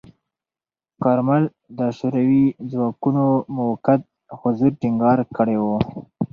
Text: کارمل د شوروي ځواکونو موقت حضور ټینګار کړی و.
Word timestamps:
کارمل 1.03 1.43
د 1.77 1.79
شوروي 1.97 2.45
ځواکونو 2.71 3.25
موقت 3.57 4.01
حضور 4.41 4.71
ټینګار 4.81 5.19
کړی 5.37 5.57
و. 5.63 5.65